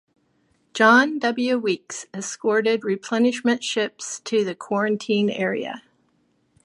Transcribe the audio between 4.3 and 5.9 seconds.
the quarantine area.